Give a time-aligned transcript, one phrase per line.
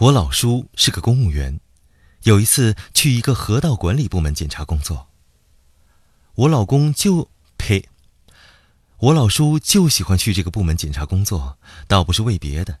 [0.00, 1.60] 我老叔是个公务员。
[2.22, 5.08] 有一次去一个河道管理部门检查工作。
[6.34, 7.28] 我老公就
[7.58, 7.86] 呸
[8.96, 12.78] 我老叔就喜欢去这个部门检查工作倒不是为别的。